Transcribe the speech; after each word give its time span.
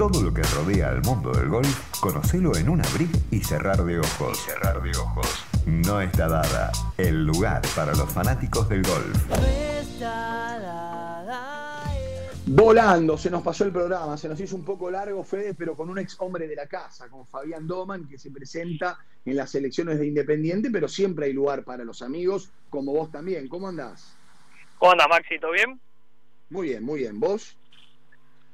Todo 0.00 0.22
lo 0.22 0.32
que 0.32 0.40
rodea 0.40 0.88
al 0.88 1.02
mundo 1.02 1.30
del 1.30 1.50
golf, 1.50 2.00
conocelo 2.00 2.56
en 2.56 2.70
un 2.70 2.80
abrir 2.80 3.10
y 3.30 3.40
cerrar 3.40 3.84
de 3.84 3.98
ojos. 3.98 4.38
cerrar 4.46 4.82
de 4.82 4.96
ojos. 4.96 5.44
No 5.66 6.00
está 6.00 6.26
dada 6.26 6.72
el 6.96 7.26
lugar 7.26 7.60
para 7.76 7.92
los 7.92 8.10
fanáticos 8.10 8.66
del 8.70 8.82
golf. 8.82 9.26
Volando, 12.46 13.18
se 13.18 13.28
nos 13.28 13.42
pasó 13.42 13.64
el 13.64 13.72
programa, 13.72 14.16
se 14.16 14.30
nos 14.30 14.40
hizo 14.40 14.56
un 14.56 14.64
poco 14.64 14.90
largo, 14.90 15.22
Fede, 15.22 15.52
pero 15.52 15.76
con 15.76 15.90
un 15.90 15.98
ex 15.98 16.16
hombre 16.20 16.48
de 16.48 16.56
la 16.56 16.66
casa, 16.66 17.10
con 17.10 17.26
Fabián 17.26 17.66
Doman, 17.66 18.08
que 18.08 18.18
se 18.18 18.30
presenta 18.30 18.96
en 19.26 19.36
las 19.36 19.54
elecciones 19.54 19.98
de 19.98 20.06
Independiente, 20.06 20.70
pero 20.70 20.88
siempre 20.88 21.26
hay 21.26 21.34
lugar 21.34 21.62
para 21.62 21.84
los 21.84 22.00
amigos, 22.00 22.48
como 22.70 22.94
vos 22.94 23.12
también. 23.12 23.48
¿Cómo 23.48 23.68
andás? 23.68 24.16
¿Cómo 24.78 24.92
andás, 24.92 25.08
Maxi? 25.10 25.38
¿Todo 25.38 25.52
bien? 25.52 25.78
Muy 26.48 26.68
bien, 26.68 26.82
muy 26.82 27.00
bien. 27.00 27.20
¿Vos? 27.20 27.54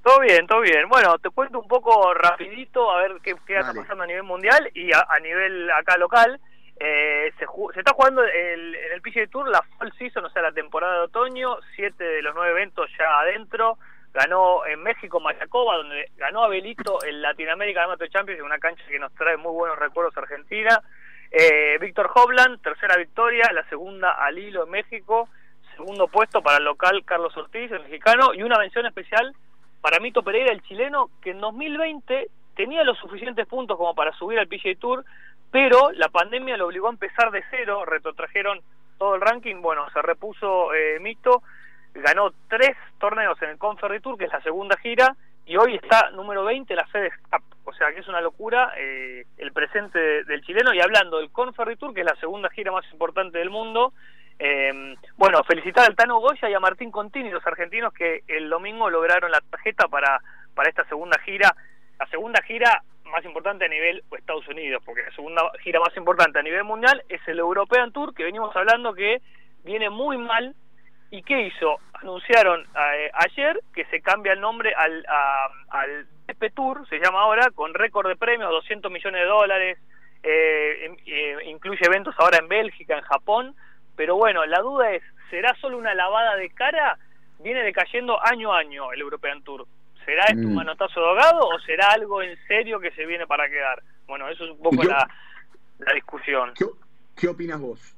Todo 0.06 0.20
bien, 0.20 0.46
todo 0.46 0.60
bien. 0.60 0.88
Bueno, 0.88 1.18
te 1.18 1.30
cuento 1.30 1.58
un 1.58 1.66
poco 1.66 2.14
rapidito 2.14 2.92
a 2.92 3.02
ver 3.02 3.16
qué, 3.24 3.34
qué 3.44 3.58
está 3.58 3.74
pasando 3.74 4.04
a 4.04 4.06
nivel 4.06 4.22
mundial 4.22 4.70
y 4.72 4.92
a, 4.92 5.04
nivel 5.20 5.68
acá 5.72 5.96
local. 5.96 6.38
Eh, 6.78 7.32
se, 7.36 7.44
se, 7.74 7.80
está 7.80 7.92
jugando 7.92 8.22
el, 8.22 8.74
en 8.76 8.92
el 8.92 9.02
PGA 9.02 9.26
Tour 9.26 9.48
la 9.48 9.62
Fall 9.62 9.92
Season, 9.98 10.24
o 10.24 10.30
sea, 10.30 10.42
la 10.42 10.52
temporada 10.52 10.94
de 10.94 11.00
otoño, 11.06 11.56
siete 11.74 12.04
de 12.04 12.22
los 12.22 12.36
nueve 12.36 12.52
eventos 12.52 12.88
ya 12.96 13.18
adentro. 13.18 13.78
Ganó 14.14 14.64
en 14.64 14.80
México 14.84 15.18
Mayacoba, 15.18 15.78
donde 15.78 16.08
ganó 16.16 16.44
Abelito 16.44 17.02
el 17.02 17.20
Latinoamérica 17.20 17.82
Amateur 17.82 18.08
Champions, 18.08 18.38
en 18.38 18.46
una 18.46 18.60
cancha 18.60 18.84
que 18.88 19.00
nos 19.00 19.12
trae 19.16 19.36
muy 19.36 19.54
buenos 19.54 19.76
recuerdos 19.76 20.16
Argentina. 20.16 20.84
Eh, 21.32 21.78
Víctor 21.80 22.12
Hovland, 22.14 22.62
tercera 22.62 22.96
victoria, 22.96 23.50
la 23.52 23.68
segunda 23.68 24.12
al 24.12 24.38
hilo 24.38 24.66
en 24.66 24.70
México, 24.70 25.28
segundo 25.74 26.06
puesto 26.06 26.42
para 26.42 26.58
el 26.58 26.64
local 26.64 27.04
Carlos 27.04 27.36
Ortiz, 27.36 27.72
el 27.72 27.82
mexicano, 27.82 28.34
y 28.34 28.44
una 28.44 28.56
mención 28.56 28.86
especial 28.86 29.34
para 29.86 30.00
Mito 30.00 30.24
Pereira, 30.24 30.50
el 30.50 30.62
chileno, 30.62 31.10
que 31.22 31.30
en 31.30 31.38
2020 31.38 32.28
tenía 32.56 32.82
los 32.82 32.98
suficientes 32.98 33.46
puntos 33.46 33.76
como 33.76 33.94
para 33.94 34.12
subir 34.14 34.36
al 34.36 34.48
PGA 34.48 34.74
Tour, 34.80 35.04
pero 35.52 35.92
la 35.92 36.08
pandemia 36.08 36.56
lo 36.56 36.66
obligó 36.66 36.88
a 36.88 36.90
empezar 36.90 37.30
de 37.30 37.44
cero, 37.52 37.84
retrotrajeron 37.84 38.62
todo 38.98 39.14
el 39.14 39.20
ranking, 39.20 39.62
bueno, 39.62 39.88
se 39.92 40.02
repuso 40.02 40.74
eh, 40.74 40.98
Mito, 40.98 41.44
ganó 41.94 42.32
tres 42.48 42.76
torneos 42.98 43.40
en 43.42 43.50
el 43.50 43.58
Conferry 43.58 44.00
Tour, 44.00 44.18
que 44.18 44.24
es 44.24 44.32
la 44.32 44.42
segunda 44.42 44.76
gira, 44.78 45.14
y 45.46 45.56
hoy 45.56 45.76
está 45.76 46.10
número 46.10 46.42
20 46.42 46.74
la 46.74 46.88
FedEx 46.88 47.16
Cup, 47.30 47.44
o 47.66 47.72
sea 47.72 47.92
que 47.94 48.00
es 48.00 48.08
una 48.08 48.20
locura 48.20 48.72
eh, 48.76 49.24
el 49.38 49.52
presente 49.52 50.24
del 50.24 50.42
chileno, 50.42 50.74
y 50.74 50.80
hablando 50.80 51.18
del 51.18 51.30
Conferry 51.30 51.76
Tour, 51.76 51.94
que 51.94 52.00
es 52.00 52.06
la 52.06 52.16
segunda 52.16 52.50
gira 52.50 52.72
más 52.72 52.84
importante 52.90 53.38
del 53.38 53.50
mundo, 53.50 53.92
eh, 54.38 54.94
bueno, 55.16 55.42
felicitar 55.44 55.86
al 55.86 55.96
Tano 55.96 56.18
Goya 56.20 56.50
y 56.50 56.54
a 56.54 56.60
Martín 56.60 56.90
Contini, 56.90 57.30
los 57.30 57.46
argentinos 57.46 57.92
que 57.92 58.22
el 58.28 58.50
domingo 58.50 58.90
lograron 58.90 59.30
la 59.30 59.40
tarjeta 59.40 59.88
para, 59.88 60.20
para 60.54 60.68
esta 60.68 60.84
segunda 60.84 61.18
gira, 61.20 61.54
la 61.98 62.06
segunda 62.06 62.42
gira 62.42 62.82
más 63.04 63.24
importante 63.24 63.64
a 63.64 63.68
nivel 63.68 64.02
Estados 64.16 64.46
Unidos, 64.48 64.82
porque 64.84 65.02
la 65.02 65.12
segunda 65.12 65.42
gira 65.62 65.80
más 65.80 65.96
importante 65.96 66.38
a 66.38 66.42
nivel 66.42 66.64
mundial 66.64 67.02
es 67.08 67.20
el 67.26 67.38
European 67.38 67.92
Tour, 67.92 68.14
que 68.14 68.24
venimos 68.24 68.54
hablando 68.54 68.94
que 68.94 69.22
viene 69.64 69.90
muy 69.90 70.18
mal. 70.18 70.54
¿Y 71.08 71.22
qué 71.22 71.42
hizo? 71.42 71.78
Anunciaron 71.94 72.62
eh, 72.62 73.10
ayer 73.14 73.60
que 73.72 73.84
se 73.86 74.02
cambia 74.02 74.32
el 74.32 74.40
nombre 74.40 74.74
al, 74.74 75.06
al 75.68 76.06
DP 76.26 76.52
Tour, 76.52 76.86
se 76.88 76.98
llama 76.98 77.20
ahora, 77.20 77.50
con 77.54 77.72
récord 77.74 78.08
de 78.08 78.16
premios, 78.16 78.50
200 78.50 78.90
millones 78.90 79.20
de 79.20 79.26
dólares, 79.26 79.78
eh, 80.22 80.96
eh, 81.06 81.36
incluye 81.46 81.86
eventos 81.86 82.14
ahora 82.18 82.38
en 82.38 82.48
Bélgica, 82.48 82.98
en 82.98 83.04
Japón, 83.04 83.54
pero 83.96 84.16
bueno, 84.16 84.44
la 84.46 84.60
duda 84.60 84.92
es, 84.92 85.02
¿será 85.30 85.54
solo 85.60 85.78
una 85.78 85.94
lavada 85.94 86.36
de 86.36 86.50
cara? 86.50 86.98
Viene 87.40 87.62
decayendo 87.62 88.22
año 88.24 88.52
a 88.52 88.58
año 88.58 88.92
el 88.92 89.00
European 89.00 89.42
Tour. 89.42 89.66
¿Será 90.04 90.24
esto 90.26 90.46
un 90.46 90.52
mm. 90.52 90.56
manotazo 90.56 91.00
de 91.00 91.06
ahogado 91.06 91.48
o 91.48 91.58
será 91.60 91.90
algo 91.90 92.22
en 92.22 92.36
serio 92.46 92.78
que 92.78 92.92
se 92.92 93.04
viene 93.06 93.26
para 93.26 93.48
quedar? 93.48 93.82
Bueno, 94.06 94.28
eso 94.28 94.44
es 94.44 94.50
un 94.52 94.62
poco 94.62 94.84
la, 94.84 95.08
la, 95.78 95.94
discusión. 95.94 96.52
¿Qué, 97.16 97.26
opinas 97.26 97.60
vos? 97.60 97.96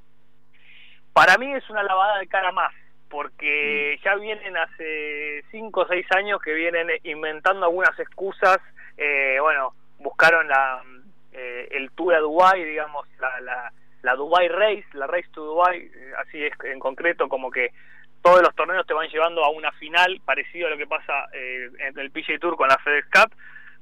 Para 1.12 1.36
mí 1.36 1.52
es 1.52 1.68
una 1.68 1.82
lavada 1.82 2.18
de 2.18 2.26
cara 2.28 2.50
más, 2.52 2.72
porque 3.10 3.98
mm. 3.98 4.04
ya 4.04 4.14
vienen 4.14 4.56
hace 4.56 5.44
cinco 5.50 5.82
o 5.82 5.88
seis 5.88 6.06
años 6.16 6.40
que 6.40 6.54
vienen 6.54 6.88
inventando 7.04 7.66
algunas 7.66 7.98
excusas. 7.98 8.58
Eh, 8.96 9.36
bueno, 9.40 9.74
buscaron 9.98 10.48
la, 10.48 10.82
eh, 11.32 11.68
el 11.72 11.90
Tour 11.90 12.14
a 12.14 12.20
Dubai, 12.20 12.64
digamos, 12.64 13.06
la, 13.20 13.40
la 13.40 13.72
la 14.02 14.14
Dubai 14.14 14.48
Race, 14.48 14.86
la 14.92 15.06
Race 15.06 15.28
to 15.32 15.44
Dubai, 15.44 15.78
eh, 15.78 16.12
así 16.18 16.44
es 16.44 16.52
en 16.64 16.78
concreto, 16.78 17.28
como 17.28 17.50
que 17.50 17.72
todos 18.22 18.42
los 18.42 18.54
torneos 18.54 18.86
te 18.86 18.94
van 18.94 19.08
llevando 19.08 19.44
a 19.44 19.50
una 19.50 19.72
final, 19.72 20.20
parecido 20.24 20.66
a 20.66 20.70
lo 20.70 20.76
que 20.76 20.86
pasa 20.86 21.12
eh, 21.32 21.68
en 21.78 21.98
el 21.98 22.10
PGA 22.10 22.38
Tour 22.38 22.56
con 22.56 22.68
la 22.68 22.78
FedEx 22.78 23.08
Cup. 23.10 23.32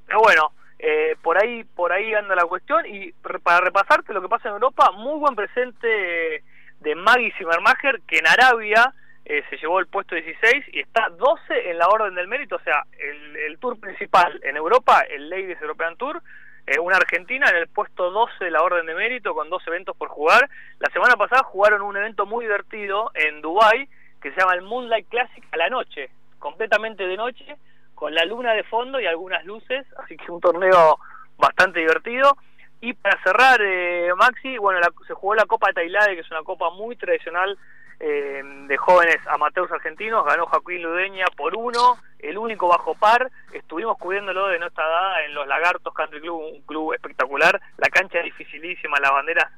Pero 0.07 0.21
bueno, 0.21 0.53
eh, 0.79 1.17
por 1.23 1.43
ahí 1.43 1.65
por 1.65 1.93
ahí 1.93 2.15
anda 2.15 2.35
la 2.35 2.45
cuestión 2.45 2.85
y 2.87 3.13
para 3.43 3.61
repasarte 3.61 4.13
lo 4.13 4.23
que 4.23 4.29
pasa 4.29 4.49
en 4.49 4.55
Europa, 4.55 4.91
muy 4.93 5.19
buen 5.19 5.35
presente 5.35 6.43
de 6.81 6.95
Maggie 6.95 7.33
Zimmermacher, 7.39 8.01
que 8.07 8.19
en 8.19 8.27
Arabia 8.27 8.93
se 9.25 9.57
llevó 9.57 9.81
el 9.81 9.89
puesto 9.89 10.15
16 10.15 10.67
y 10.73 10.79
está 10.79 11.09
12 11.09 11.71
en 11.71 11.79
la 11.79 11.89
orden 11.89 12.15
del 12.15 12.29
mérito, 12.29 12.55
o 12.55 12.61
sea, 12.61 12.85
el, 12.97 13.37
el 13.37 13.59
tour 13.59 13.81
principal 13.81 14.39
en 14.45 14.57
Europa, 14.57 15.01
el 15.11 15.29
Ladies 15.29 15.61
European 15.61 15.97
Tour, 15.97 16.23
eh, 16.67 16.79
una 16.81 16.97
Argentina 16.97 17.49
en 17.49 17.57
el 17.57 17.69
puesto 17.69 18.11
12 18.11 18.45
de 18.45 18.51
la 18.51 18.63
orden 18.63 18.87
de 18.87 18.95
mérito 18.95 19.35
con 19.35 19.49
dos 19.49 19.63
eventos 19.67 19.97
por 19.97 20.09
jugar. 20.09 20.49
La 20.81 20.91
semana 20.91 21.17
pasada 21.17 21.45
jugaron 21.45 21.83
un 21.83 21.97
evento 21.97 22.27
muy 22.27 22.45
divertido 22.45 23.11
en 23.15 23.41
Dubai 23.41 23.89
que 24.21 24.33
se 24.33 24.41
llama 24.41 24.55
el 24.55 24.63
Moonlight 24.63 25.09
Classic 25.09 25.45
a 25.53 25.57
la 25.57 25.69
noche, 25.69 26.11
completamente 26.39 27.07
de 27.07 27.17
noche, 27.17 27.57
con 27.95 28.15
la 28.15 28.25
luna 28.25 28.53
de 28.55 28.65
fondo 28.65 28.99
y 28.99 29.07
algunas 29.07 29.45
luces, 29.45 29.87
así 29.99 30.17
que 30.17 30.33
un 30.33 30.41
torneo 30.41 30.99
bastante 31.39 31.81
divertido. 31.81 32.37
Y 32.81 32.93
para 32.95 33.23
cerrar, 33.23 33.61
eh, 33.63 34.11
Maxi, 34.17 34.59
bueno, 34.59 34.81
se 35.07 35.15
jugó 35.15 35.35
la 35.35 35.47
Copa 35.47 35.69
de 35.69 35.75
Tailade, 35.75 36.15
que 36.15 36.21
es 36.21 36.31
una 36.31 36.43
copa 36.43 36.71
muy 36.71 36.97
tradicional 36.97 37.57
eh, 37.99 38.43
de 38.67 38.77
jóvenes 38.77 39.19
amateurs 39.29 39.73
argentinos, 39.73 40.25
ganó 40.25 40.47
Joaquín 40.47 40.83
Ludeña 40.83 41.25
por 41.37 41.57
uno, 41.57 41.97
el 42.19 42.37
único 42.37 42.69
bajo 42.69 42.95
par, 42.95 43.31
estuvimos 43.53 43.97
cubriéndolo 43.99 44.49
de 44.49 44.59
nuestra 44.59 44.87
dada 44.87 45.25
en 45.25 45.35
los 45.35 45.47
Lagartos 45.47 45.95
Country 45.95 46.21
Club, 46.21 46.41
un 46.41 46.63
club 46.63 46.93
espectacular, 46.93 47.61
la 47.79 47.89
cancha 47.89 48.21
dificilísima, 48.21 49.01
las 49.01 49.13
banderas 49.13 49.51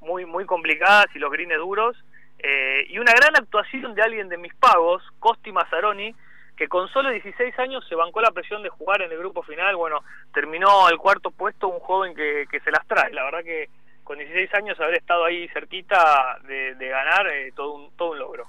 muy, 0.00 0.26
muy 0.26 0.44
complicadas 0.44 1.06
y 1.14 1.18
los 1.18 1.30
greens 1.32 1.56
duros, 1.56 1.96
eh, 2.38 2.86
y 2.88 2.98
una 2.98 3.12
gran 3.12 3.34
actuación 3.34 3.94
de 3.94 4.02
alguien 4.02 4.28
de 4.28 4.36
mis 4.36 4.54
pagos, 4.54 5.02
Costi 5.18 5.52
Mazzaroni, 5.52 6.14
que 6.56 6.68
con 6.68 6.88
solo 6.88 7.10
16 7.10 7.58
años 7.58 7.84
se 7.88 7.94
bancó 7.94 8.20
la 8.20 8.30
presión 8.30 8.62
de 8.62 8.70
jugar 8.70 9.02
en 9.02 9.12
el 9.12 9.18
grupo 9.18 9.42
final, 9.42 9.76
bueno, 9.76 10.02
terminó 10.32 10.86
al 10.86 10.98
cuarto 10.98 11.30
puesto 11.30 11.68
un 11.68 11.80
joven 11.80 12.14
que, 12.14 12.46
que 12.50 12.60
se 12.60 12.70
las 12.70 12.86
trae, 12.86 13.12
la 13.12 13.24
verdad 13.24 13.44
que 13.44 13.68
con 14.06 14.18
16 14.18 14.54
años 14.54 14.78
haber 14.78 14.98
estado 14.98 15.24
ahí 15.24 15.48
cerquita 15.48 16.38
de, 16.44 16.88
ganar, 16.88 17.26
eh, 17.26 17.52
todo, 17.56 17.72
un, 17.72 17.90
todo 17.96 18.12
un 18.12 18.18
logro. 18.20 18.44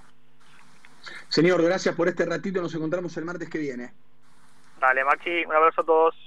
Señor, 1.29 1.63
gracias 1.63 1.95
por 1.95 2.07
este 2.07 2.25
ratito, 2.25 2.61
nos 2.61 2.75
encontramos 2.75 3.17
el 3.17 3.25
martes 3.25 3.49
que 3.49 3.57
viene. 3.57 3.91
Dale, 4.79 5.03
Maxi, 5.03 5.45
un 5.45 5.55
abrazo 5.55 5.81
a 5.81 5.83
todos. 5.83 6.26